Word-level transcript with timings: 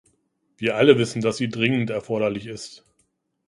Wir 0.57 0.77
alle 0.77 0.97
wissen, 0.97 1.21
dass 1.21 1.37
sie 1.37 1.47
dringend 1.47 1.91
erforderlich 1.91 2.47
ist. 2.47 2.83